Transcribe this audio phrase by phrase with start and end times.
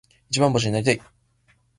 [0.31, 1.01] 一番星になりたい。